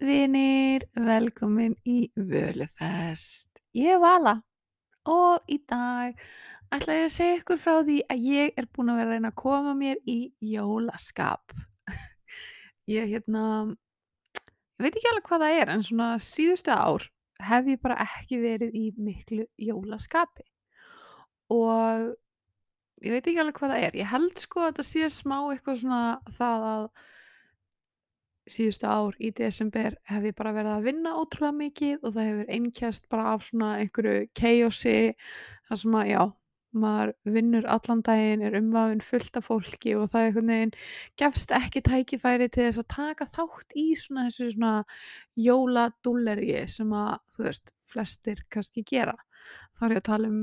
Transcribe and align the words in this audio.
vinir, 0.00 0.84
velkomin 0.94 1.74
í 1.86 2.08
Völufest. 2.16 3.50
Ég 3.76 3.96
er 3.96 4.02
Vala 4.02 4.36
og 5.08 5.50
í 5.50 5.58
dag 5.68 6.16
ætla 6.74 6.96
ég 6.98 7.08
að 7.08 7.14
segja 7.14 7.38
ykkur 7.40 7.60
frá 7.60 7.74
því 7.80 7.98
að 8.12 8.24
ég 8.28 8.60
er 8.60 8.68
búin 8.74 8.92
að 8.92 9.00
vera 9.00 9.08
að 9.08 9.14
reyna 9.16 9.32
að 9.32 9.40
koma 9.42 9.74
mér 9.78 10.00
í 10.06 10.18
jólaskap. 10.44 11.54
Ég 12.88 13.10
hérna, 13.10 13.42
ég 14.78 14.86
veit 14.86 14.94
ekki 14.94 15.10
alveg 15.10 15.26
hvað 15.28 15.42
það 15.44 15.58
er 15.60 15.72
en 15.74 15.82
svona 15.84 16.06
síðustu 16.24 16.72
ár 16.72 17.04
hef 17.44 17.68
ég 17.68 17.82
bara 17.82 17.98
ekki 18.02 18.38
verið 18.40 18.72
í 18.74 18.86
miklu 18.96 19.44
jólaskapi 19.60 20.46
og 21.52 22.08
ég 23.04 23.12
veit 23.12 23.28
ekki 23.28 23.42
alveg 23.42 23.60
hvað 23.60 23.74
það 23.74 23.84
er. 23.90 23.98
Ég 24.00 24.10
held 24.12 24.40
sko 24.40 24.64
að 24.64 24.70
þetta 24.70 24.86
sé 24.88 25.10
smá 25.12 25.36
eitthvað 25.42 25.82
svona 25.82 26.02
það 26.38 26.66
að 26.72 26.88
síðustu 28.52 28.88
ár 28.88 29.16
í 29.20 29.30
desember 29.36 29.96
hef 30.08 30.26
ég 30.28 30.36
bara 30.38 30.54
verið 30.56 30.74
að 30.74 30.88
vinna 30.88 31.14
ótrúlega 31.20 31.56
mikið 31.60 32.02
og 32.02 32.14
það 32.16 32.28
hefur 32.30 32.52
einkjast 32.56 33.08
bara 33.12 33.30
af 33.34 33.46
svona 33.46 33.70
einhverju 33.82 34.26
chaosi 34.38 34.98
þar 35.68 35.80
sem 35.82 35.96
að 36.00 36.10
já, 36.12 36.22
maður 36.78 37.12
vinnur 37.36 37.66
allan 37.70 38.02
daginn, 38.04 38.42
er 38.44 38.58
umvafinn 38.58 39.00
fullt 39.04 39.38
af 39.40 39.48
fólki 39.48 39.94
og 39.96 40.10
það 40.12 40.20
er 40.20 40.28
einhvern 40.28 40.52
veginn 40.52 40.74
gefst 41.20 41.54
ekki 41.56 41.82
tækifæri 41.86 42.50
til 42.52 42.66
þess 42.66 42.82
að 42.82 42.90
taka 42.94 43.28
þátt 43.38 43.78
í 43.78 43.86
svona 43.96 44.26
þessu 44.28 44.50
svona 44.54 44.74
jóladúllerji 45.48 46.66
sem 46.68 46.92
að 46.92 47.16
þú 47.34 47.48
veist, 47.48 47.74
flestir 47.88 48.44
kannski 48.52 48.84
gera. 48.84 49.16
Þá 49.78 49.84
er 49.86 49.96
ég 49.96 50.02
að 50.02 50.08
tala 50.10 50.32
um 50.32 50.40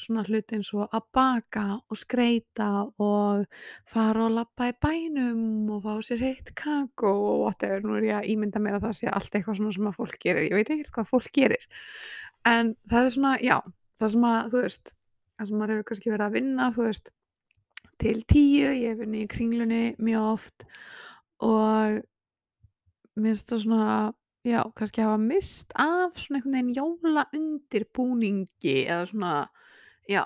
svona 0.00 0.24
hluti 0.26 0.56
eins 0.58 0.70
og 0.76 0.86
að 0.94 1.06
baka 1.14 1.64
og 1.78 1.98
skreita 1.98 2.68
og 3.02 3.46
fara 3.88 4.26
og 4.26 4.36
lappa 4.36 4.68
í 4.70 4.76
bænum 4.82 5.70
og 5.74 5.82
fá 5.86 5.98
sér 6.06 6.22
heitt 6.22 6.52
kakó 6.58 7.12
og 7.12 7.42
whatever, 7.44 7.82
nú 7.84 7.98
er 7.98 8.08
ég 8.08 8.18
að 8.20 8.30
ímynda 8.34 8.62
mér 8.62 8.78
að 8.78 8.88
það 8.88 8.96
sé 9.00 9.10
allt 9.12 9.34
eitthvað 9.34 9.60
svona 9.60 9.76
sem 9.76 9.90
að 9.90 9.98
fólk 9.98 10.18
gerir, 10.22 10.48
ég 10.48 10.58
veit 10.58 10.72
ekki 10.74 10.94
hvað 10.96 11.10
fólk 11.12 11.32
gerir. 11.34 11.68
En 12.48 12.74
það 12.90 13.08
er 13.08 13.14
svona, 13.16 13.34
já 13.42 13.56
það 13.98 14.14
sem 14.14 14.28
að, 14.30 14.52
þú 14.52 14.62
veist, 14.64 14.94
það 15.38 15.50
sem 15.50 15.58
maður 15.58 15.74
hefur 15.74 15.88
kannski 15.90 16.12
verið 16.12 16.26
að 16.28 16.38
vinna, 16.38 16.70
þú 16.74 16.86
veist 16.86 17.12
til 17.98 18.22
tíu, 18.30 18.70
ég 18.70 18.92
hef 18.92 19.02
vunnið 19.02 19.24
í 19.24 19.30
kringlunni 19.32 19.82
mjög 19.98 20.30
oft 20.36 20.68
og 21.42 21.98
mér 23.18 23.34
finnst 23.34 23.50
það 23.50 23.64
svona 23.64 23.92
já, 24.46 24.62
kannski 24.76 25.02
hafa 25.02 25.18
mist 25.18 25.74
af 25.74 26.18
svona 26.18 26.38
einhvern 26.38 26.54
veginn 26.54 26.76
jóla 26.76 27.24
undirbúningi 27.34 28.76
eða 28.86 29.08
svona 29.10 29.32
já, 30.08 30.24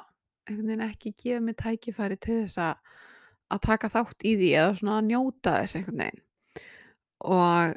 einhvern 0.48 0.68
veginn 0.72 0.86
ekki 0.88 1.14
gefa 1.16 1.40
mig 1.44 1.58
tækifæri 1.60 2.18
til 2.22 2.42
þess 2.44 2.60
að 2.62 3.00
að 3.52 3.62
taka 3.66 3.90
þátt 3.92 4.26
í 4.26 4.34
því 4.40 4.50
eða 4.56 4.76
svona 4.78 4.98
að 4.98 5.08
njóta 5.10 5.56
þess 5.60 5.78
einhvern 5.78 6.02
veginn. 6.02 6.22
Og 7.32 7.74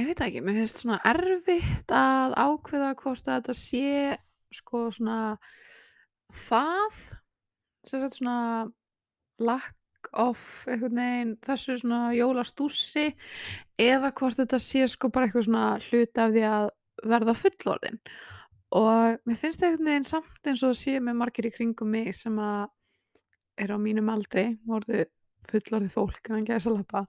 ég 0.00 0.08
veit 0.10 0.22
ekki, 0.26 0.42
mér 0.44 0.58
finnst 0.60 0.82
svona 0.82 0.98
erfitt 1.10 1.94
að 1.94 2.36
ákveða 2.38 2.94
hvort 3.00 3.28
að 3.28 3.38
þetta 3.38 3.56
sé 3.58 4.16
sko 4.54 4.88
svona 4.94 5.20
það 6.30 6.98
sem 7.86 8.02
sagt 8.02 8.18
svona 8.18 8.68
lack 9.40 10.10
of 10.16 10.42
veginn 10.68 11.36
þessu 11.44 11.78
svona 11.80 12.10
jólastússi 12.16 13.10
eða 13.80 14.12
hvort 14.16 14.38
þetta 14.40 14.60
sé 14.62 14.86
sko 14.90 15.10
bara 15.12 15.28
eitthvað 15.28 15.48
svona 15.48 15.66
hluti 15.86 16.22
af 16.22 16.34
því 16.34 16.44
að 16.50 16.68
verða 17.10 17.36
fullorðin 17.38 18.00
og 18.76 19.20
mér 19.26 19.38
finnst 19.38 19.62
það 19.62 19.72
einhvern 19.72 19.90
veginn 19.90 20.08
samt 20.08 20.46
eins 20.46 20.62
og 20.62 20.72
það 20.72 20.80
sé 20.80 20.98
með 21.02 21.20
margir 21.20 21.48
í 21.48 21.54
kringum 21.54 21.90
mig 21.90 22.12
sem 22.14 22.36
að 22.38 22.68
er 23.60 23.74
á 23.74 23.78
mínum 23.82 24.10
aldri 24.12 24.46
vorðu 24.68 25.04
fullorðið 25.50 25.94
fólk 25.94 26.28
en 26.28 26.36
hann 26.38 26.46
gæði 26.48 26.66
salapa 26.66 27.06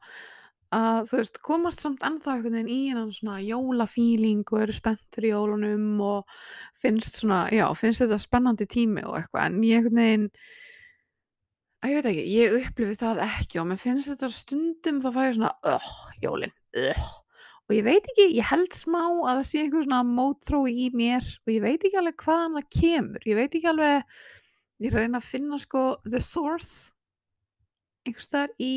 að 0.72 1.10
þú 1.10 1.20
veist 1.20 1.40
komast 1.44 1.84
samt 1.84 2.04
ennþá 2.08 2.34
einhvern 2.38 2.56
veginn 2.56 2.72
í 2.72 2.80
hennan 2.90 3.12
svona 3.12 3.42
jólafíling 3.44 4.44
og 4.48 4.64
eru 4.64 4.76
spenntur 4.76 5.28
í 5.28 5.34
jólunum 5.34 5.88
og 6.08 6.36
finnst 6.80 7.20
svona, 7.20 7.44
já, 7.52 7.66
finnst 7.76 8.06
þetta 8.06 8.20
spennandi 8.24 8.68
tími 8.72 9.04
og 9.04 9.18
eitthvað. 9.20 9.50
En 9.50 9.66
ég 9.68 9.82
einhvern 9.82 10.00
veginn 10.00 10.30
að 11.82 11.92
ég 11.92 11.98
veit 11.98 12.10
ekki, 12.14 12.24
ég 12.38 12.56
upplifi 12.62 13.00
það 13.02 13.24
ekki 13.26 13.60
og 13.60 13.68
mér 13.68 13.82
finnst 13.84 14.14
þetta 14.14 14.32
stundum 14.32 15.04
þá 15.04 15.10
fæ 15.12 15.22
ég 15.26 15.36
svona, 15.40 15.52
öh, 15.74 15.92
jólin, 16.24 16.56
öh 16.80 17.04
og 17.72 17.76
ég 17.78 17.86
veit 17.88 18.08
ekki, 18.12 18.26
ég 18.36 18.48
held 18.50 18.74
smá 18.76 19.00
að 19.00 19.38
það 19.38 19.46
sé 19.48 19.60
einhver 19.62 19.86
svona 19.86 20.00
mótþrói 20.04 20.72
í 20.76 20.88
mér 20.92 21.24
og 21.24 21.52
ég 21.54 21.62
veit 21.64 21.86
ekki 21.88 22.00
alveg 22.02 22.18
hvaðan 22.26 22.58
það 22.58 22.66
kemur. 22.76 23.28
Ég 23.30 23.38
veit 23.38 23.54
ekki 23.56 23.70
alveg, 23.72 24.18
ég 24.84 24.96
reyna 24.98 25.22
að 25.22 25.30
finna 25.30 25.60
sko 25.62 25.84
the 26.04 26.20
source 26.20 26.92
einhvers 28.04 28.28
þar 28.34 28.52
í 28.60 28.74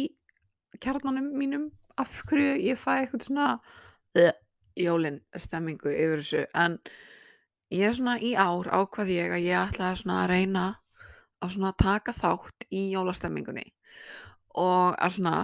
kjarnanum 0.78 1.32
mínum 1.34 1.64
af 1.98 2.20
hverju 2.28 2.52
ég 2.62 2.78
fæ 2.78 2.92
eitthvað 3.00 3.26
svona 3.26 3.48
uh, 3.58 4.30
jólin 4.78 5.18
stemmingu 5.42 5.90
yfir 5.90 6.22
þessu. 6.22 6.44
En 6.54 6.78
ég 7.74 7.88
er 7.88 7.98
svona 7.98 8.14
í 8.22 8.36
ár 8.38 8.70
ákvað 8.70 9.10
ég 9.16 9.34
að 9.34 9.48
ég 9.48 9.58
ætlaði 9.58 10.04
svona 10.04 10.20
að 10.22 10.30
reyna 10.36 10.64
að 11.42 11.56
svona 11.56 11.74
taka 11.82 12.14
þátt 12.14 12.70
í 12.70 12.86
jólastemmingunni 12.94 13.66
og 14.54 14.94
að 14.94 15.18
svona 15.18 15.36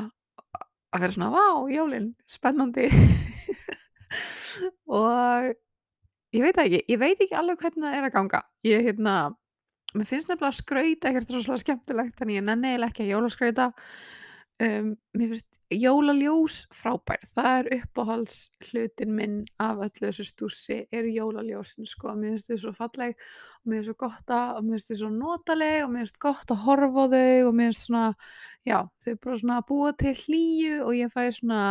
að 0.90 1.04
vera 1.04 1.14
svona, 1.14 1.30
vá, 1.34 1.70
jólin, 1.70 2.12
spennandi 2.30 2.88
og 5.00 5.50
ég 6.36 6.46
veit 6.46 6.62
ekki, 6.64 6.82
ég 6.90 7.00
veit 7.00 7.20
ekki 7.20 7.36
alveg 7.38 7.64
hvernig 7.64 7.86
það 7.86 7.98
er 7.98 8.08
að 8.08 8.16
ganga. 8.16 8.42
Ég, 8.66 8.86
hérna, 8.86 9.16
mér 9.94 10.08
finnst 10.08 10.30
nefnilega 10.30 10.52
að 10.52 10.60
skrauta 10.60 11.10
ekkert 11.10 11.34
rosalega 11.34 11.64
skemmtilegt, 11.64 12.16
þannig 12.18 12.40
ég 12.40 12.48
nenni 12.48 12.72
eiginlega 12.72 12.92
ekki 12.92 13.06
að 13.06 13.14
jólaskrauta 13.14 13.70
um, 14.60 14.90
mér 15.16 15.32
finnst 15.32 15.58
jólaljós 15.72 16.60
frábær. 16.74 17.22
Það 17.34 17.50
er 17.56 17.70
uppáhalds 17.78 18.36
hlutin 18.68 19.14
minn 19.16 19.40
af 19.62 19.80
öllu 19.86 20.08
þessu 20.08 20.26
stússi 20.28 20.78
eru 20.94 21.12
jólaljósin 21.14 21.88
sko, 21.88 22.14
mér 22.18 22.34
finnst 22.34 22.50
þau 22.50 22.62
svo 22.64 22.74
falleg 22.76 23.16
og 23.16 23.72
mér 23.72 23.80
finnst 23.80 23.92
þau 23.92 24.00
gott 24.04 24.34
að, 24.36 24.54
og 24.58 24.66
mér 24.68 24.76
finnst 24.76 24.92
þau 24.92 25.00
svo 25.02 25.10
notaleg 25.16 25.82
og 25.84 25.92
mér 25.94 26.04
finnst 26.04 26.22
gott 26.26 26.54
að 26.54 26.64
horfa 26.66 27.06
á 27.06 27.12
þau 27.14 27.50
og 27.50 27.52
mér 27.58 27.70
finnst 27.70 27.88
svona, 27.88 28.06
já, 28.68 28.78
þau 29.04 29.12
bara 29.26 29.42
svona 29.42 29.60
að 29.60 29.68
búa 29.72 29.92
til 30.04 30.16
hlýju 30.24 30.80
og 30.86 30.96
ég 30.98 31.14
fæ 31.14 31.22
svona 31.40 31.62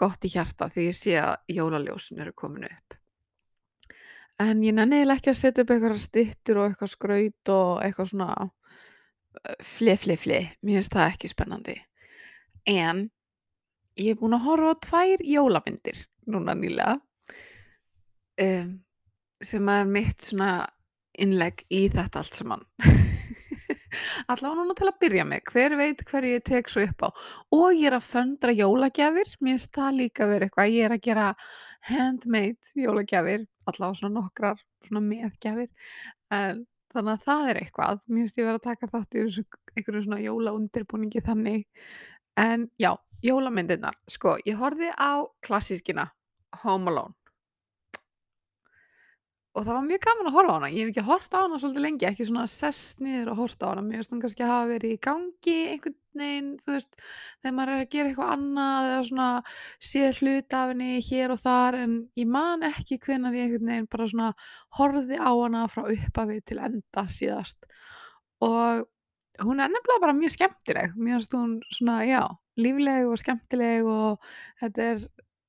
gott 0.00 0.24
í 0.24 0.32
hjarta 0.32 0.70
því 0.72 0.86
ég 0.88 0.96
sé 0.96 1.18
að 1.20 1.54
jólaljósin 1.56 2.22
eru 2.24 2.32
komin 2.36 2.68
upp. 2.68 2.96
En 4.40 4.62
ég 4.64 4.72
nenni 4.72 5.00
eiginlega 5.00 5.20
ekki 5.20 5.32
að 5.34 5.40
setja 5.42 5.64
upp 5.64 5.72
eitthvað 5.74 6.00
stittur 6.00 6.62
og 6.62 6.70
eitthvað 6.70 6.92
skraut 6.94 7.52
og 7.52 7.70
eitthvað 7.84 8.10
svona 8.14 8.48
fli 9.64 9.96
fli 10.00 10.16
fli, 10.18 10.40
mér 10.64 10.80
finnst 10.80 10.96
það 10.96 11.12
ekki 11.12 11.30
spennandi. 11.30 11.76
En 12.68 13.04
ég 14.00 14.14
er 14.14 14.20
búin 14.20 14.36
að 14.36 14.46
horfa 14.46 14.72
á 14.72 14.82
tvær 14.86 15.24
jólamyndir 15.26 16.04
núna 16.30 16.54
nýlega 16.56 16.96
um, 18.40 18.72
sem 19.42 19.72
er 19.72 19.88
mitt 19.88 20.24
svona 20.24 20.52
innlegg 21.20 21.64
í 21.72 21.86
þetta 21.92 22.22
allt 22.22 22.38
saman 22.38 22.64
allavega 24.26 24.56
núna 24.58 24.76
til 24.78 24.88
að 24.88 25.00
byrja 25.04 25.26
með 25.28 25.52
hver 25.52 25.76
veit 25.80 26.04
hverju 26.08 26.32
ég 26.36 26.44
tek 26.46 26.70
svo 26.70 26.84
upp 26.86 27.04
á. 27.06 27.08
Og 27.56 27.68
ég 27.76 27.90
er 27.90 27.96
að 27.98 28.08
föndra 28.08 28.54
jólagjafir 28.56 29.34
mér 29.44 29.60
það 29.76 30.00
líka 30.00 30.28
verið 30.30 30.48
eitthvað 30.48 30.74
ég 30.74 30.88
er 30.88 30.96
að 30.96 31.04
gera 31.06 31.28
handmade 31.90 32.84
jólagjafir 32.84 33.46
allavega 33.70 34.00
svona 34.00 34.16
nokkrar 34.16 34.64
svona 34.86 35.04
meðgjafir 35.04 35.70
en 36.34 36.64
þannig 36.90 37.12
að 37.12 37.26
það 37.28 37.50
er 37.50 37.60
eitthvað 37.60 38.02
mér 38.06 38.24
finnst 38.24 38.40
ég 38.40 38.48
verið 38.48 38.60
að 38.60 38.68
taka 38.68 38.90
þátt 38.94 39.14
í 39.14 39.24
einhverju 39.76 40.02
svona 40.06 40.24
jólaundirbúningi 40.24 41.22
þannig. 41.26 41.68
En 42.40 42.68
já, 42.80 42.94
jólamyndirnar 43.26 43.96
sko, 44.10 44.38
ég 44.46 44.58
horfið 44.58 44.94
á 44.96 45.22
klassískina 45.44 46.10
Home 46.64 46.90
Alone 46.90 47.19
og 49.50 49.64
það 49.66 49.74
var 49.74 49.86
mjög 49.86 50.02
gaman 50.04 50.28
að 50.28 50.34
horfa 50.36 50.52
á 50.52 50.56
hana. 50.56 50.68
Ég 50.70 50.84
hef 50.84 50.90
ekki 50.92 51.02
hort 51.08 51.32
á 51.34 51.38
hana 51.42 51.58
svolítið 51.58 51.82
lengi 51.82 52.06
ekki 52.06 52.26
svona 52.28 52.44
sest 52.50 53.00
niður 53.02 53.32
og 53.32 53.40
hort 53.42 53.64
á 53.66 53.66
hana. 53.72 53.82
Mér 53.82 53.98
finnst 53.98 54.12
hún 54.14 54.20
kannski 54.22 54.46
hafa 54.46 54.68
verið 54.70 54.94
í 54.94 54.98
gangi 55.02 55.56
einhvern 55.72 55.96
veginn, 56.20 56.52
þú 56.62 56.74
veist 56.76 57.00
þegar 57.00 57.56
maður 57.56 57.72
er 57.74 57.82
að 57.82 57.90
gera 57.94 58.10
eitthvað 58.10 58.30
annað 58.36 58.90
eða 58.90 59.00
svona 59.08 59.26
séð 59.90 60.20
hlut 60.20 60.56
af 60.60 60.70
henni 60.70 61.00
hér 61.08 61.34
og 61.34 61.40
þar. 61.42 61.78
En 61.80 61.96
ég 62.20 62.30
man 62.30 62.62
ekki 62.70 63.00
hvenar 63.02 63.34
ég 63.34 63.48
einhvern 63.48 63.72
veginn 63.72 63.90
bara 63.96 64.06
svona 64.12 64.30
horfið 64.78 65.18
á 65.18 65.30
hana 65.32 65.64
frá 65.72 65.82
uppafi 65.96 66.38
til 66.46 66.60
enda 66.68 67.06
síðast. 67.18 67.66
Og 68.46 68.86
hún 69.42 69.58
er 69.58 69.74
nefnilega 69.74 70.04
bara 70.06 70.14
mjög 70.14 70.36
skemmtileg. 70.36 70.94
Mér 70.94 71.18
finnst 71.18 71.34
hún 71.34 71.58
svona, 71.74 72.04
já, 72.06 72.22
lífleg 72.60 73.10
og 73.10 73.18
skemmtileg 73.18 73.90
og 73.90 74.32
þetta 74.62 74.88
er 74.94 75.04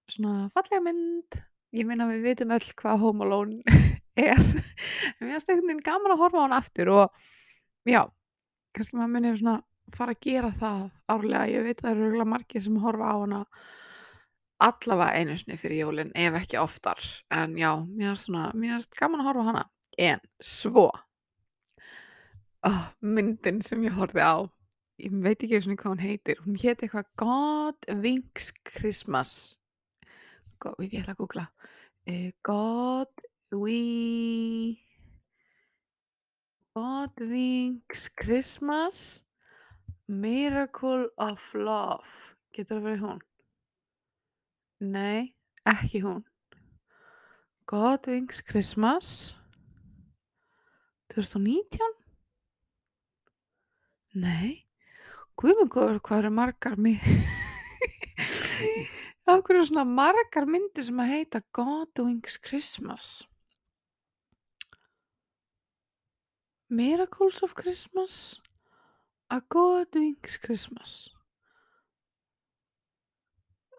svona 0.10 0.50
fallega 0.58 0.82
mynd. 0.90 1.42
Ég 1.72 1.88
meina 1.88 2.10
við 2.10 2.26
vitum 2.26 2.52
öll 2.52 2.74
hvað 2.82 3.00
Home 3.06 3.24
Alone 3.30 3.81
er 4.20 4.40
mér 5.20 5.34
finnst 5.34 5.50
einhvern 5.50 5.68
veginn 5.68 5.86
gaman 5.86 6.16
að 6.16 6.24
horfa 6.26 6.42
á 6.42 6.44
hann 6.46 6.58
aftur 6.58 6.92
og 6.96 7.22
já, 7.88 8.02
kannski 8.76 8.98
maður 8.98 9.14
munið 9.16 9.38
svona 9.42 9.58
fara 9.92 10.16
að 10.16 10.24
gera 10.24 10.52
það 10.56 10.82
árlega, 11.12 11.52
ég 11.52 11.66
veit 11.68 11.80
að 11.82 11.88
það 11.88 12.04
eru 12.08 12.26
margir 12.34 12.64
sem 12.64 12.82
horfa 12.84 13.12
á 13.12 13.16
hana 13.20 13.42
allavega 14.62 15.18
einu 15.18 15.38
sinni 15.40 15.58
fyrir 15.58 15.82
jólin 15.82 16.12
ef 16.16 16.38
ekki 16.38 16.60
oftar, 16.62 17.00
en 17.34 17.56
já 17.60 17.72
mér 17.88 18.20
finnst 18.20 19.00
gaman 19.00 19.24
að 19.24 19.32
horfa 19.32 19.46
á 19.46 19.50
hana. 19.50 19.64
En 20.00 20.22
svo 20.40 20.88
oh, 22.68 22.84
myndin 23.02 23.62
sem 23.66 23.82
ég 23.84 23.98
horfi 23.98 24.22
á 24.24 24.46
ég 25.02 25.18
veit 25.24 25.42
ekki 25.42 25.62
svona 25.64 25.80
hvað 25.80 25.94
hún 25.96 26.04
heitir. 26.04 26.42
Hún 26.46 26.60
héti 26.62 26.86
eitthvað 26.86 27.10
God 27.20 27.90
Winks 28.04 28.52
Christmas. 28.68 29.34
Go, 30.62 30.76
við 30.78 30.98
ég 30.98 31.04
ætla 31.04 31.16
að 31.16 31.22
googla. 31.24 31.48
Uh, 32.10 32.30
God 32.46 33.26
we 33.52 34.80
God 36.74 37.12
Wings 37.20 38.08
Christmas 38.16 39.24
Miracle 40.08 41.10
of 41.18 41.44
Love 41.54 42.36
getur 42.56 42.80
það 42.80 42.86
verið 42.86 43.02
hún? 43.04 43.20
Nei, 44.80 45.34
ekki 45.68 46.00
hún 46.06 46.24
God 47.68 48.08
Wings 48.08 48.40
Christmas 48.48 49.36
2019? 51.12 51.92
Nei 54.16 54.64
Guðmungur, 55.36 56.00
hvað 56.00 56.24
eru 56.24 56.32
margar 56.38 56.80
Akkur 59.28 59.56
eru 59.60 59.68
svona 59.68 59.84
margar 59.84 60.48
myndir 60.48 60.88
sem 60.88 61.04
að 61.04 61.12
heita 61.18 61.44
God 61.52 62.00
Wings 62.00 62.40
Christmas 62.40 63.28
Miracles 66.72 67.44
of 67.44 67.54
Christmas. 67.54 68.40
A 69.30 69.42
God 69.50 69.88
Wings 69.94 70.38
Christmas. 70.38 71.10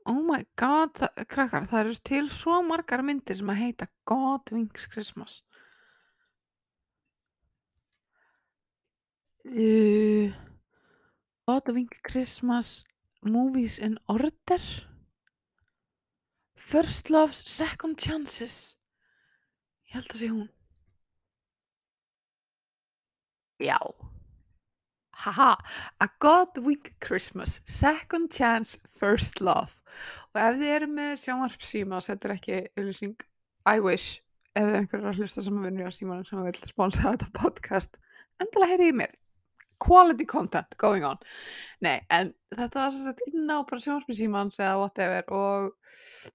Oh 0.04 0.20
my 0.20 0.44
god, 0.56 0.92
það, 0.98 1.24
krakkar, 1.30 1.66
það 1.70 1.80
eru 1.80 1.96
til 2.04 2.28
svo 2.28 2.58
margar 2.66 3.04
myndir 3.06 3.38
sem 3.38 3.50
að 3.52 3.60
heita 3.62 3.88
God 4.04 4.52
Wings 4.52 4.84
Christmas. 4.92 5.40
Uh, 9.48 10.28
God 11.48 11.72
Wings 11.72 12.00
Christmas 12.04 12.82
Movies 13.22 13.78
in 13.78 13.96
Order. 14.08 14.64
First 16.56 17.08
Loves, 17.08 17.40
Second 17.48 17.96
Chances. 17.96 18.74
Ég 19.88 19.96
held 19.96 20.12
að 20.12 20.20
sé 20.20 20.32
hún 20.32 20.50
Já 23.62 23.78
Haha, 25.22 25.56
A 26.00 26.08
God 26.18 26.58
Wink 26.58 26.94
Christmas, 27.00 27.60
Second 27.64 28.28
Chance, 28.32 28.78
First 28.88 29.40
Love. 29.40 29.78
Og 30.34 30.40
ef 30.40 30.56
þið 30.58 30.72
eru 30.76 30.88
með 30.90 31.12
sjónvarpsíma, 31.22 32.00
þetta 32.02 32.28
er 32.28 32.34
ekki 32.34 32.56
auðlýsing, 32.80 33.26
I 33.70 33.82
wish, 33.84 34.16
ef 34.56 34.64
þið 34.64 34.72
er 34.72 34.78
einhverjar 34.80 35.12
að 35.12 35.20
hlusta 35.20 35.44
vinna 35.46 35.86
á 35.86 35.92
símanum 35.94 36.26
sem 36.26 36.42
vil 36.42 36.56
sponsa 36.58 37.12
þetta 37.12 37.28
podcast, 37.38 38.00
endilega 38.42 38.72
heyrið 38.72 38.90
í 38.90 38.96
mér. 39.02 39.14
Quality 39.82 40.26
content 40.30 40.74
going 40.82 41.06
on. 41.06 41.22
Nei, 41.86 42.00
en 42.10 42.34
þetta 42.56 42.80
var 42.80 42.94
svo 42.96 43.06
sett 43.06 43.22
inn 43.28 43.46
á 43.46 43.62
bara 43.62 43.84
sjónvarpsímans 43.84 44.58
eða 44.58 44.74
whatever 44.80 45.30
og 45.38 46.32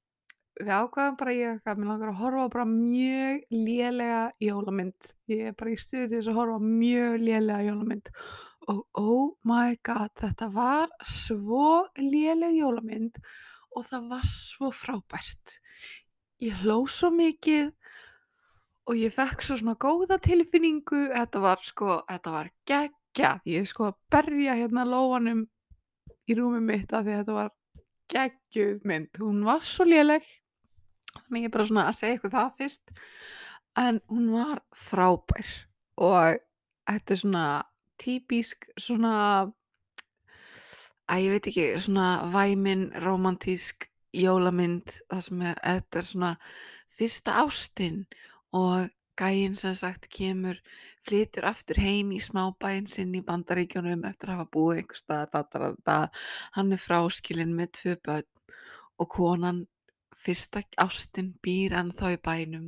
við 0.57 0.74
ákvaðum 0.74 1.18
bara 1.19 1.36
ég 1.36 1.54
eitthvað, 1.54 1.80
mér 1.80 1.92
langar 1.92 2.12
að 2.12 2.19
horfa 2.21 2.48
bara 2.54 2.65
mjög 2.69 3.44
lélega 3.54 4.21
jólamynd. 4.44 5.12
Ég 5.31 5.51
er 5.51 5.57
bara 5.57 5.74
í 5.74 5.80
stuði 5.80 6.07
til 6.07 6.18
þess 6.18 6.31
að 6.31 6.39
horfa 6.42 6.59
mjög 6.63 7.18
lélega 7.21 7.68
jólamynd. 7.68 8.12
Og 8.68 8.81
oh 9.00 9.27
my 9.48 9.77
god, 9.88 10.12
þetta 10.19 10.50
var 10.51 10.92
svo 11.06 11.86
léleg 12.01 12.57
jólamynd 12.57 13.21
og 13.77 13.86
það 13.88 14.09
var 14.12 14.25
svo 14.27 14.71
frábært. 14.74 15.59
Ég 16.44 16.63
hló 16.63 16.83
svo 16.92 17.12
mikið 17.13 17.71
og 18.88 18.98
ég 18.98 19.13
fekk 19.13 19.44
svo 19.44 19.57
svona 19.60 19.77
góða 19.80 20.18
tilfinningu, 20.24 21.07
þetta 21.12 21.44
var 21.44 21.63
sko, 21.65 22.01
þetta 22.07 22.33
var 22.33 22.50
geggjað, 22.69 23.45
ég 23.51 23.68
sko 23.68 23.89
að 23.89 23.98
berja 24.13 24.57
hérna 24.60 24.86
lóanum 24.88 25.45
í 26.27 26.38
rúmið 26.38 26.63
mitt 26.69 26.94
af 26.94 27.03
því 27.03 27.15
að 27.15 27.21
þetta 27.21 27.38
var 27.38 27.53
geggjuð 28.13 28.86
mynd, 28.88 29.19
hún 29.19 29.42
var 29.48 29.63
svo 29.65 29.88
léleg, 29.88 30.27
þannig 31.25 31.46
ég 31.46 31.50
er 31.50 31.56
bara 31.56 31.68
svona 31.69 31.88
að 31.90 31.98
segja 32.00 32.19
ykkur 32.19 32.34
það 32.36 32.54
fyrst, 32.62 32.94
en 33.78 34.02
hún 34.12 34.31
var 34.34 34.64
frábær 34.75 35.54
og 36.08 36.40
þetta 36.88 37.14
er 37.14 37.22
svona 37.22 37.46
típisk 38.02 38.68
svona 38.78 39.14
að 41.08 41.24
ég 41.24 41.36
veit 41.36 41.50
ekki, 41.52 41.68
svona 41.81 42.10
væmin 42.34 42.90
romantísk 43.04 43.88
jólamynd 44.18 45.00
það 45.08 45.24
sem 45.28 45.42
er, 45.46 45.58
þetta 45.64 46.00
er 46.00 46.08
svona 46.12 46.31
fyrsta 46.98 47.40
ástin 47.44 48.04
og 48.56 48.90
gæinn 49.18 49.56
sem 49.58 49.75
sagt 49.78 50.08
kemur 50.13 50.60
flytur 51.08 51.48
aftur 51.50 51.80
heim 51.81 52.12
í 52.13 52.20
smábæinn 52.22 52.90
sinn 52.92 53.16
í 53.18 53.24
bandaríkjónum 53.25 54.06
eftir 54.10 54.31
að 54.31 54.42
hafa 54.42 54.52
búið 54.54 54.81
einhver 54.81 55.00
stað, 55.00 56.10
hann 56.58 56.75
er 56.75 56.81
fráskilinn 56.81 57.56
með 57.58 57.74
tvö 57.80 57.96
börn 58.06 58.30
og 58.98 59.10
konan 59.13 59.66
fyrsta 60.24 60.64
ástin 60.81 61.31
býr 61.46 61.75
en 61.80 61.94
þá 61.96 62.06
í 62.16 62.19
bænum 62.28 62.68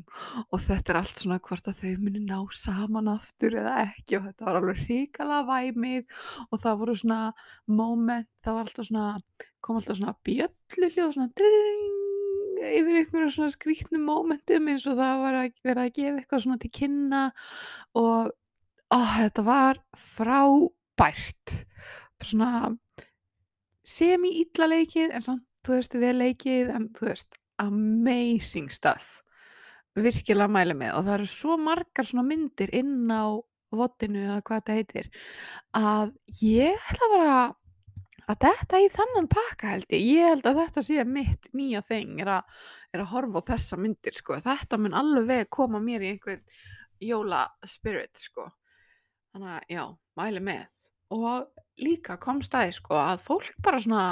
og 0.50 0.64
þetta 0.64 0.94
er 0.94 1.00
allt 1.02 1.22
svona 1.22 1.40
hvort 1.44 1.70
að 1.70 1.82
þau 1.84 2.04
muni 2.04 2.24
ná 2.24 2.40
saman 2.56 3.12
aftur 3.12 3.58
eða 3.62 3.76
ekki 3.88 4.20
og 4.20 4.28
þetta 4.30 4.48
var 4.48 4.60
alveg 4.62 4.84
hrikala 4.86 5.44
væmið 5.50 6.20
og 6.50 6.64
það 6.64 6.82
voru 6.84 6.98
svona 7.04 7.22
moment, 7.68 8.30
það 8.46 8.58
var 8.58 8.68
alltaf 8.68 8.90
svona 8.90 9.08
kom 9.66 9.80
alltaf 9.80 10.00
svona 10.00 10.18
bjöllu 10.28 10.92
hljóð 10.96 11.16
svona 11.18 11.34
dring 11.42 11.90
yfir 12.60 13.00
einhverja 13.00 13.32
svona 13.34 13.54
skrítnum 13.54 14.04
momentum 14.08 14.68
eins 14.72 14.86
og 14.90 14.98
það 15.00 15.24
var 15.24 15.38
að 15.40 15.64
vera 15.64 15.86
að 15.88 15.96
gefa 15.96 16.20
eitthvað 16.20 16.44
svona 16.44 16.62
til 16.62 16.72
kynna 16.76 17.24
og 18.00 18.32
ó, 18.90 19.00
þetta 19.18 19.46
var 19.46 19.82
frábært. 19.98 21.64
Svona 22.20 22.74
semi-illa 23.88 24.68
leikið 24.70 25.14
en 25.16 25.24
samt 25.24 25.46
þú 25.66 25.78
veist, 25.78 25.98
vel 26.00 26.16
leikið 26.20 26.74
en 26.76 26.90
þú 26.98 27.10
veist, 27.12 27.40
amazing 27.60 28.72
stuff 28.72 29.20
virkilega 30.00 30.52
mæli 30.52 30.76
með 30.78 30.98
og 30.98 31.08
það 31.08 31.16
eru 31.18 31.30
svo 31.32 31.56
margar 31.60 32.08
svona 32.08 32.28
myndir 32.28 32.72
inn 32.78 33.10
á 33.12 33.36
vottinu 33.76 34.22
eða 34.26 34.42
hvað 34.46 34.62
þetta 34.62 34.78
heitir 34.78 35.10
að 35.78 36.14
ég 36.46 36.90
ætla 36.92 37.10
bara 37.14 37.34
að 38.30 38.44
þetta 38.46 38.82
í 38.84 38.90
þannan 38.94 39.30
pakka 39.32 39.74
held 39.74 39.96
ég 39.96 40.06
ég 40.06 40.32
held 40.32 40.50
að 40.50 40.62
þetta 40.64 40.86
sé 40.86 41.06
mitt 41.10 41.50
nýja 41.58 41.82
þeng 41.86 42.22
er, 42.24 42.34
er 42.94 43.04
að 43.04 43.12
horfa 43.14 43.42
á 43.42 43.48
þessa 43.54 43.80
myndir 43.82 44.18
sko. 44.18 44.38
þetta 44.44 44.78
mun 44.78 44.98
alveg 44.98 45.50
koma 45.50 45.82
mér 45.82 46.06
í 46.06 46.14
einhver 46.14 46.44
jóla 47.02 47.48
spirit 47.66 48.18
sko. 48.18 48.50
þannig 49.34 49.56
að 49.56 49.74
já, 49.76 49.84
mæli 50.20 50.44
með 50.46 50.78
og 51.16 51.64
líka 51.82 52.20
kom 52.22 52.44
staði 52.46 52.76
sko 52.78 52.98
að 53.02 53.24
fólk 53.26 53.56
bara 53.66 53.82
svona 53.82 54.06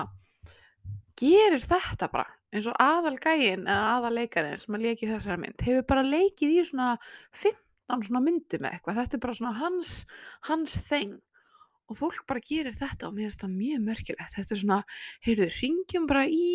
gerir 1.18 1.64
þetta 1.64 2.10
bara 2.14 2.28
eins 2.54 2.68
og 2.70 2.78
aðal 2.80 3.18
gæin 3.20 3.68
eða 3.68 3.94
aðal 3.98 4.14
leikarinn 4.22 4.60
sem 4.62 4.78
að 4.78 4.86
leiki 4.88 5.10
þessari 5.10 5.42
mynd 5.42 5.64
hefur 5.68 5.88
bara 5.90 6.04
leikið 6.08 6.54
í 6.54 6.66
svona 6.70 6.94
15 7.36 8.08
svona 8.08 8.24
myndi 8.24 8.60
með 8.62 8.78
eitthvað 8.78 9.02
þetta 9.02 9.18
er 9.18 9.24
bara 9.26 9.38
svona 9.40 9.56
hans, 9.58 9.96
hans 10.48 10.78
þeng 10.88 11.18
og 11.88 12.00
fólk 12.00 12.24
bara 12.28 12.44
gerir 12.44 12.76
þetta 12.76 13.08
og 13.08 13.16
mér 13.16 13.30
finnst 13.30 13.44
það 13.44 13.54
mjög 13.56 13.84
mörgilegt 13.88 14.36
þetta 14.36 14.56
er 14.56 14.62
svona, 14.62 14.80
heyrðu, 15.28 15.48
ringjum 15.60 16.08
bara 16.10 16.26
í 16.28 16.48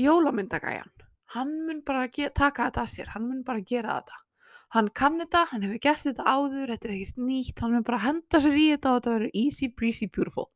jólamyndagæjan. 0.00 0.90
Hann 1.34 1.52
mun 1.66 1.84
bara 1.86 2.08
taka 2.10 2.66
þetta 2.66 2.82
að 2.82 2.90
sér 2.90 3.12
hann 3.14 3.28
mun 3.28 3.44
bara 3.46 3.62
gera 3.62 4.00
þetta. 4.00 4.22
Hann 4.74 4.88
kann 4.94 5.18
þetta, 5.18 5.44
hann 5.50 5.66
hefur 5.66 5.82
gert 5.82 6.06
þetta 6.06 6.26
áður 6.26 6.72
þetta 6.74 6.88
er 6.88 6.94
ekkert 6.96 7.20
nýtt, 7.26 7.62
hann 7.62 7.74
mun 7.74 7.86
bara 7.86 8.02
henda 8.06 8.42
sér 8.42 8.58
í 8.58 8.68
þetta 8.72 8.94
og 8.94 9.00
þetta 9.00 9.14
verður 9.16 9.36
easy 9.44 9.68
breezy 9.70 10.10
beautiful. 10.10 10.50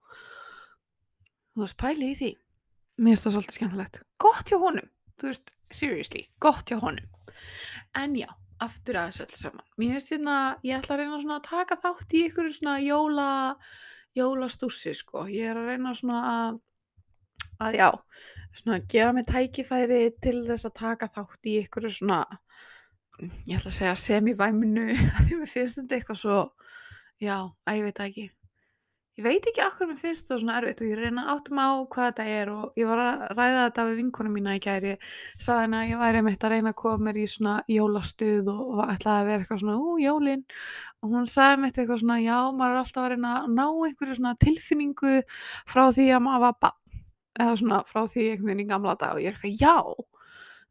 Þú 1.54 1.62
veist, 1.62 1.78
pæli 1.78 2.10
í 2.10 2.18
því 2.18 2.32
mér 2.98 3.14
finnst 3.14 3.26
það 3.26 3.36
svolítið 3.36 3.58
skemmtilegt. 3.58 4.00
Gott 4.22 4.50
hjá 4.50 4.58
honum, 4.62 4.88
þú 5.20 5.30
veist, 5.30 5.54
seriously 5.74 6.26
gott 6.42 6.70
hjá 6.70 6.78
honum. 6.82 7.08
En 7.98 8.14
já, 8.18 8.28
aftur 8.62 8.98
að 9.00 9.10
þessu 9.10 9.24
öll 9.26 9.40
saman. 9.40 9.66
Mér 9.80 9.96
finnst 9.96 10.14
hérna, 10.14 10.36
ég 10.66 10.78
ætla 10.78 10.96
að 10.96 11.02
reyna 11.02 11.22
svona 11.22 11.40
að 11.40 11.48
taka 11.48 11.80
þátt 11.82 12.14
í 12.14 12.22
ykkur 12.28 12.52
svona 12.54 12.76
jóla 12.84 13.26
jólastúsi 14.14 14.94
sko. 14.94 15.26
Ég 15.30 15.50
er 15.50 15.58
að 15.58 15.72
reyna 15.72 15.96
svona 15.98 16.22
að 16.34 16.62
að 17.62 17.76
já, 17.78 17.88
svona 18.58 18.78
að 18.80 18.86
gefa 18.90 19.10
mig 19.14 19.26
tækifæri 19.30 20.00
til 20.22 20.40
þess 20.46 20.66
að 20.66 20.78
taka 20.80 21.10
þátt 21.14 21.50
í 21.50 21.58
ykkur 21.62 21.86
svona 21.86 22.24
ég 23.20 23.58
ætla 23.58 23.70
að 23.70 23.76
segja 23.76 23.98
semivæminu. 24.04 24.88
Því 25.26 25.40
mér 25.40 25.50
finnst 25.50 25.78
þetta 25.80 25.98
eitthvað 25.98 26.20
svo 26.22 26.40
já, 27.22 27.36
að 27.66 27.78
ég 27.78 27.86
veit 27.88 28.02
ekki 28.08 28.26
ég 29.14 29.22
veit 29.22 29.44
ekki 29.46 29.62
okkur 29.62 29.86
mér 29.86 29.98
finnst 30.00 30.26
það 30.26 30.40
svona 30.42 30.54
erfitt 30.58 30.80
og 30.82 30.88
ég 30.90 30.98
reyna 30.98 31.24
áttum 31.30 31.58
á 31.62 31.70
hvað 31.86 32.06
þetta 32.08 32.24
er 32.34 32.48
og 32.50 32.78
ég 32.80 32.88
var 32.88 33.02
að 33.02 33.20
ræða 33.38 33.60
þetta 33.60 33.84
við 33.86 34.00
vinkonum 34.00 34.34
mína 34.34 34.54
í 34.56 34.62
gæri 34.64 34.94
saði 35.04 35.60
henni 35.60 35.78
að 35.78 35.90
ég 35.92 36.00
væri 36.02 36.22
meitt 36.26 36.46
að 36.46 36.54
reyna 36.54 36.72
að 36.72 36.78
koma 36.80 37.06
mér 37.06 37.20
í 37.22 37.26
svona 37.30 37.54
jólastuð 37.70 38.50
og, 38.50 38.64
og 38.74 38.82
ætlaði 38.88 39.20
að 39.20 39.30
vera 39.30 39.44
eitthvað 39.44 39.62
svona 39.62 39.76
ú 39.78 39.94
jólin. 40.02 40.42
Og 41.04 41.14
hún 41.14 41.30
sagði 41.30 41.62
meitt 41.62 41.78
eitthvað 41.78 42.02
svona 42.02 42.18
já 42.24 42.38
maður 42.58 42.74
er 42.74 42.82
alltaf 42.82 43.04
að 43.04 43.08
reyna 43.14 43.36
að 43.38 43.48
ná 43.54 43.64
einhverju 43.68 44.18
svona 44.18 44.34
tilfinningu 44.42 45.14
frá 45.70 45.84
því 45.94 46.10
að 46.10 46.24
maður 46.26 46.44
var 46.48 46.58
bann 46.66 47.00
eða 47.38 47.56
svona 47.62 47.82
frá 47.86 48.02
því 48.10 48.28
einhvern 48.32 48.50
veginn 48.50 48.66
í 48.66 48.68
gamla 48.74 48.98
dag 48.98 49.14
og 49.14 49.22
ég 49.22 49.30
er 49.30 49.38
eitthvað 49.38 49.62
já. 49.62 50.04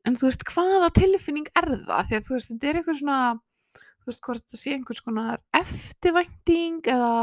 En 0.03 0.19
þú 0.19 0.27
veist 0.27 0.47
hvaða 0.51 0.93
tilfinning 0.99 1.51
er 1.55 1.75
það? 1.87 2.07
Því 2.09 2.19
að 2.19 2.25
þú 2.27 2.35
veist 2.35 2.51
þetta 2.51 2.69
er 2.73 2.79
eitthvað 2.81 2.99
svona 2.99 3.19
þú 4.03 4.11
veist 4.11 4.25
hvort 4.27 4.49
það 4.51 4.59
sé 4.59 4.73
einhvers 4.75 5.03
konar 5.05 5.43
eftirvænting 5.55 6.89
eða 6.91 7.13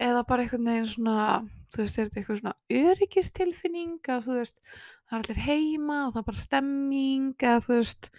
eða 0.00 0.22
bara 0.28 0.44
einhvern 0.44 0.70
veginn 0.70 0.92
svona 0.94 1.24
þú 1.70 1.84
veist, 1.84 1.98
er 1.98 2.08
þetta 2.08 2.20
eitthvað 2.20 2.40
svona 2.40 2.54
öryggistilfinning 2.80 4.10
að 4.10 4.24
þú 4.26 4.38
veist, 4.38 4.62
það 5.06 5.18
er 5.18 5.24
allir 5.24 5.42
heima 5.46 5.98
og 6.06 6.14
það 6.14 6.22
er 6.22 6.28
bara 6.30 6.44
stemming 6.44 7.28
eða 7.38 7.64
þú 7.66 7.76
veist, 7.76 8.10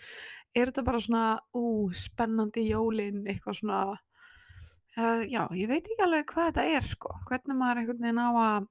er 0.55 0.71
þetta 0.71 0.85
bara 0.87 1.01
svona, 1.05 1.25
ú, 1.55 1.65
spennandi 1.95 2.67
jólin, 2.69 3.23
eitthvað 3.27 3.59
svona, 3.61 3.81
uh, 4.97 5.23
já, 5.27 5.41
ég 5.57 5.71
veit 5.71 5.81
ekki 5.81 6.05
alveg 6.05 6.29
hvað 6.31 6.51
þetta 6.51 6.77
er 6.77 6.87
sko, 6.87 7.15
hvernig 7.27 7.59
maður 7.59 7.83
einhvern 7.83 8.07
veginn 8.07 8.23
á 8.23 8.31
að 8.31 8.69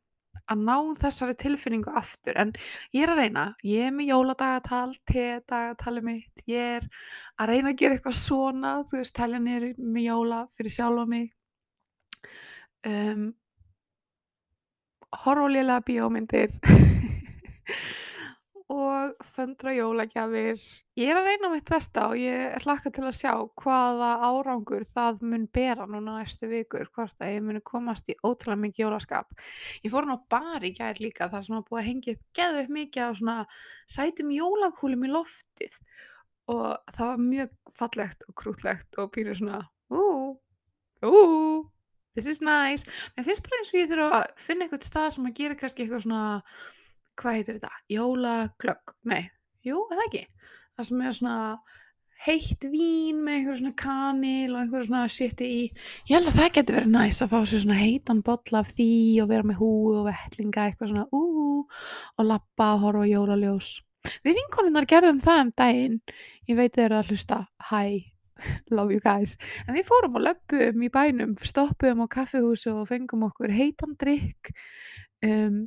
að 0.51 0.63
ná 0.67 0.77
þessari 0.99 1.35
tilfinningu 1.39 1.93
aftur. 1.95 2.35
En 2.39 2.51
ég 2.95 3.05
er 3.05 3.13
að 3.13 3.21
reyna, 3.21 3.45
ég 3.67 3.87
er 3.87 3.93
með 3.95 4.11
jóladagatal, 4.11 4.95
te-dagatali 5.07 6.03
mitt, 6.07 6.43
ég 6.51 6.81
er 6.81 6.89
að 7.39 7.53
reyna 7.53 7.71
að 7.71 7.83
gera 7.83 7.99
eitthvað 7.99 8.17
svona, 8.19 8.73
þú 8.91 8.99
veist, 8.99 9.15
telja 9.19 9.43
niður 9.43 9.69
með 9.79 10.07
jóla 10.09 10.41
fyrir 10.57 10.75
sjálfa 10.75 11.07
mig, 11.11 11.29
um, 12.87 13.31
lélega 15.51 15.81
bíómyndir 15.87 16.55
og 18.71 19.17
föndra 19.27 19.73
jólagjafir. 19.75 20.61
Ég 20.95 21.11
er 21.11 21.19
að 21.19 21.27
reyna 21.27 21.49
mitt 21.51 21.67
besta 21.67 22.05
og 22.13 22.21
ég 22.21 22.61
hlakka 22.63 22.93
til 22.95 23.03
að 23.09 23.17
sjá 23.19 23.33
hvaða 23.59 24.11
árangur 24.29 24.85
það 24.87 25.25
mun 25.27 25.47
bera 25.51 25.87
núna 25.91 26.21
næstu 26.21 26.47
vikur, 26.51 26.87
hvort 26.95 27.19
að 27.19 27.33
ég 27.35 27.43
muni 27.47 27.63
komast 27.67 28.11
í 28.13 28.17
ótrúlega 28.23 28.63
mikið 28.63 28.85
jólaskap. 28.85 29.35
Ég 29.83 29.91
fór 29.91 30.07
hann 30.07 30.15
á 30.15 30.27
bar 30.31 30.67
í 30.67 30.71
gær 30.77 31.03
líka 31.03 31.31
þar 31.33 31.47
sem 31.47 31.59
að 31.59 31.67
búið 31.67 31.81
að 31.81 31.89
hengja 31.89 32.15
upp 32.15 32.25
upp 32.39 32.73
mikið 32.79 33.03
á 33.03 33.11
svona 33.19 33.37
sætum 33.97 34.31
jólakúlum 34.37 35.09
í 35.09 35.13
loftið 35.17 35.81
og 36.51 36.95
það 36.95 37.11
var 37.11 37.27
mjög 37.27 37.59
fallegt 37.81 38.25
og 38.29 38.39
krútlegt 38.39 38.99
og 39.03 39.11
pýrið 39.15 39.41
svona 39.41 39.61
ú, 39.91 40.05
ú, 41.07 41.19
this 42.15 42.27
is 42.27 42.41
nice. 42.45 42.87
Mér 43.17 43.27
finnst 43.29 43.47
bara 43.47 43.61
eins 43.61 43.73
og 43.73 43.81
ég 43.81 43.91
þurfa 43.91 44.21
að 44.21 44.45
finna 44.47 44.67
eitthvað 44.67 44.87
stað 44.87 45.11
sem 45.17 45.29
að 45.31 45.37
gera 45.41 45.59
kannski 45.61 45.85
eitthvað 45.85 46.07
svona 46.07 46.23
hvað 47.21 47.37
heitir 47.39 47.59
þetta? 47.59 47.83
Jólaglögg? 47.97 48.97
Nei, 49.11 49.23
jú, 49.67 49.85
eða 49.93 50.07
ekki? 50.09 50.25
Það 50.77 50.89
sem 50.91 51.05
er 51.05 51.17
svona 51.19 51.37
heitt 52.21 52.65
vín 52.69 53.23
með 53.25 53.37
einhverju 53.39 53.59
svona 53.63 53.77
kanil 53.81 54.51
og 54.53 54.59
einhverju 54.61 54.89
svona 54.91 55.05
shiti 55.13 55.47
í. 55.49 55.61
Ég 56.11 56.19
held 56.19 56.29
að 56.29 56.41
það 56.41 56.51
getur 56.59 56.79
verið 56.81 56.93
næst 56.95 57.25
að 57.25 57.33
fá 57.33 57.39
sér 57.41 57.63
svona 57.65 57.79
heitan 57.81 58.25
bolla 58.27 58.61
af 58.61 58.73
því 58.77 58.91
og 59.23 59.31
vera 59.31 59.49
með 59.49 59.61
hú 59.63 59.71
og 59.95 60.11
vellinga 60.11 60.67
eitthvað 60.67 60.93
svona 60.93 61.07
ú 61.17 61.23
og 61.65 62.27
lappa 62.27 62.75
og 62.75 62.85
horfa 62.85 63.09
jólaljós. 63.09 63.73
Við 64.25 64.37
vinkonunar 64.41 64.89
gerðum 64.89 65.21
það 65.21 65.43
um 65.45 65.53
daginn. 65.57 65.99
Ég 66.49 66.61
veit 66.61 66.77
þeir 66.77 66.97
að 66.99 67.13
hlusta. 67.13 67.41
Hi, 67.71 68.01
love 68.77 68.95
you 68.95 69.01
guys. 69.05 69.37
En 69.67 69.77
við 69.77 69.89
fórum 69.89 70.19
og 70.21 70.27
löpum 70.27 70.85
í 70.87 70.91
bænum, 70.93 71.35
stoppum 71.43 72.05
á 72.05 72.07
kaffihúsu 72.11 72.73
og 72.75 72.89
fengum 72.91 73.27
okkur 73.29 73.53
heitan 73.55 73.97
drikk. 74.01 74.53
Um, 75.27 75.67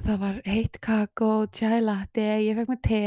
það 0.00 0.22
var 0.22 0.40
heitt 0.46 0.80
kakó, 0.84 1.46
chai 1.52 1.80
latte, 1.84 2.24
ég 2.44 2.58
fekk 2.58 2.72
mér 2.72 2.82
te 2.86 3.04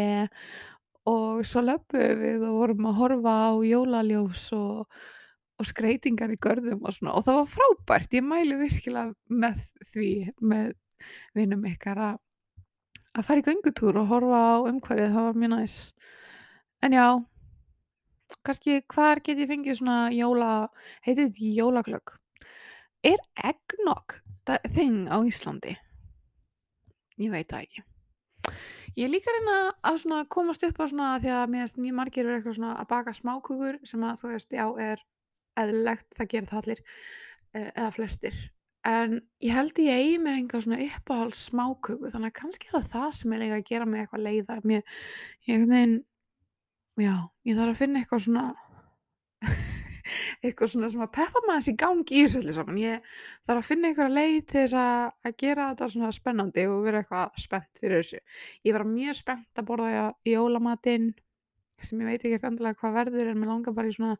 og 1.09 1.41
svo 1.47 1.63
löpum 1.65 2.21
við 2.21 2.45
og 2.47 2.59
vorum 2.61 2.87
að 2.87 2.99
horfa 3.01 3.33
á 3.47 3.51
jólaljós 3.67 4.45
og, 4.55 4.85
og 5.59 5.67
skreitingar 5.67 6.31
í 6.31 6.39
görðum 6.39 6.85
og 6.85 6.95
svona 6.95 7.17
og 7.17 7.25
það 7.27 7.39
var 7.41 7.49
frábært, 7.51 8.15
ég 8.15 8.23
mælu 8.23 8.59
virkilega 8.61 9.11
með 9.27 9.65
því, 9.91 10.11
með 10.39 10.69
vinum 11.35 11.67
ykkar 11.67 11.99
að 12.11 12.21
að 13.13 13.27
fara 13.27 13.43
í 13.43 13.45
göngutúr 13.45 13.99
og 14.01 14.09
horfa 14.09 14.41
á 14.41 14.55
umhverfið, 14.69 15.11
það 15.13 15.27
var 15.27 15.39
mjög 15.41 15.51
næs. 15.53 15.75
En 16.83 16.95
já, 16.97 17.07
kannski 18.43 18.81
hvar 18.93 19.21
get 19.23 19.39
ég 19.41 19.49
fengið 19.49 19.79
svona 19.79 19.97
jóla, 20.13 20.51
heitir 21.05 21.27
þetta 21.27 21.37
ekki 21.37 21.55
jólaglögg? 21.59 22.13
Er 23.03 23.23
eggnog 23.51 24.19
þing 24.75 25.09
á 25.11 25.17
Íslandi? 25.27 25.75
Ég 27.21 27.33
veit 27.33 27.49
það 27.51 27.67
ekki. 27.67 27.83
Ég 28.93 29.09
líka 29.09 29.33
reyna 29.33 29.57
að 29.89 30.27
komast 30.29 30.63
upp 30.67 30.77
á 30.77 30.85
svona 30.85 31.13
því 31.21 31.31
að 31.33 31.47
mér 31.49 31.63
finnst 31.63 31.79
mjög 31.81 31.95
margir 31.97 32.27
verið 32.27 32.39
eitthvað 32.39 32.57
svona 32.59 32.73
að 32.77 32.89
baka 32.91 33.13
smákukur 33.17 33.79
sem 33.89 34.03
að 34.05 34.19
þú 34.19 34.33
veist, 34.33 34.53
já, 34.53 34.65
er 34.77 35.01
eðlilegt, 35.57 36.09
það 36.17 36.29
gerir 36.33 36.49
það 36.51 36.59
allir 36.61 36.83
eh, 36.83 37.69
eða 37.71 37.89
flestir. 37.95 38.37
En 38.83 39.15
ég 39.41 39.55
held 39.55 39.79
ég 39.79 39.97
eigi 39.97 40.19
mér 40.21 40.37
enga 40.37 40.61
svona 40.61 40.81
uppáhalds 40.83 41.45
smákuku 41.49 42.11
þannig 42.11 42.33
að 42.33 42.39
kannski 42.41 42.69
er 42.69 42.75
það 42.75 42.89
það 42.91 43.11
sem 43.17 43.33
ég 43.33 43.41
lega 43.41 43.59
að 43.59 43.67
gera 43.69 43.87
mig 43.89 44.03
eitthvað 44.03 44.25
leiða. 44.27 44.57
Mér, 44.67 44.83
ég 45.47 45.63
veginn, 45.63 45.95
já, 47.01 47.15
ég 47.47 47.57
þarf 47.57 47.73
að 47.73 47.79
finna 47.79 48.01
eitthvað 48.01 48.25
svona 48.27 48.45
eitthvað 50.43 50.71
svona 50.73 50.89
sem 50.91 51.03
að 51.03 51.11
peppa 51.15 51.41
maður 51.45 51.61
þessi 51.61 51.75
gangi 51.79 52.19
í 52.19 52.23
þessu 52.27 52.55
saman. 52.55 52.79
Ég 52.81 53.13
þarf 53.47 53.61
að 53.61 53.67
finna 53.69 53.89
einhverja 53.89 54.15
leið 54.17 54.39
til 54.43 54.59
þess 54.59 54.77
að, 54.83 55.03
að 55.23 55.35
gera 55.43 55.67
þetta 55.71 55.89
svona 55.93 56.13
spennandi 56.17 56.65
og 56.69 56.81
vera 56.87 57.03
eitthvað 57.03 57.43
spennt 57.43 57.81
fyrir 57.81 58.01
þessu. 58.01 58.23
Ég 58.67 58.77
var 58.77 58.87
mjög 58.89 59.19
spennt 59.19 59.61
að 59.61 59.69
borða 59.69 60.07
í 60.27 60.35
jólamatinn 60.35 61.13
sem 61.83 61.99
ég 61.99 62.07
veit 62.07 62.21
ekki 62.21 62.37
eftir 62.37 62.49
endilega 62.51 62.79
hvað 62.79 62.97
verður 62.99 63.31
en 63.31 63.39
mér 63.41 63.51
langar 63.51 63.75
bara 63.75 63.89
í 63.89 63.95
svona 63.95 64.15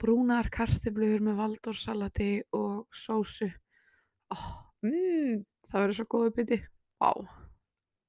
brúnar 0.00 0.50
kartibluður 0.52 1.22
með 1.24 1.38
valdórsalati 1.42 2.32
og 2.58 2.82
sósu. 2.92 3.48
Oh, 4.34 4.50
mm, 4.84 5.40
það 5.70 5.86
verður 5.86 5.98
svo 6.00 6.08
góðu 6.16 6.34
byti. 6.40 6.60
Vá. 7.00 7.12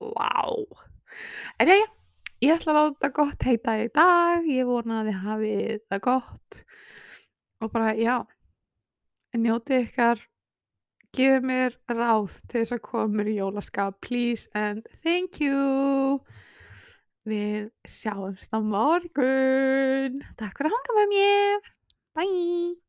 Vá. 0.03 0.43
En 1.59 1.71
já, 1.71 1.77
já. 1.79 1.87
Ég 2.39 2.53
ætla 2.55 2.71
að 2.71 2.77
láta 2.77 3.09
gott 3.11 3.43
heita 3.43 3.73
í 3.75 3.87
dag. 3.91 4.45
Ég 4.47 4.67
vona 4.67 5.01
að 5.01 5.09
þið 5.09 5.17
hafið 5.25 5.81
það 5.91 6.01
gott 6.05 6.59
og 7.59 7.71
bara 7.73 7.89
já, 7.99 8.15
njótið 9.35 9.81
ykkar, 9.83 10.21
gefið 11.17 11.47
mér 11.49 11.75
ráð 11.91 12.37
til 12.47 12.61
þess 12.61 12.77
að 12.77 12.83
koma 12.87 13.19
mér 13.19 13.33
í 13.33 13.37
jólaskap, 13.41 13.99
please 14.07 14.47
and 14.55 14.87
thank 15.03 15.41
you. 15.43 16.23
Við 17.27 17.67
sjáumst 17.83 18.55
á 18.55 18.59
morgun. 18.63 20.21
Takk 20.39 20.61
fyrir 20.61 20.71
að 20.71 20.77
hanga 20.77 21.01
með 21.01 21.17
mér. 21.17 21.73
Bye. 22.15 22.88